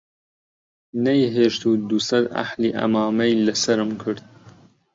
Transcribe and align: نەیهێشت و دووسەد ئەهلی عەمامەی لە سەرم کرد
نەیهێشت 1.05 1.61
و 1.65 1.71
دووسەد 1.89 2.25
ئەهلی 2.35 2.75
عەمامەی 2.79 3.41
لە 3.45 3.53
سەرم 3.63 3.91
کرد 4.01 4.23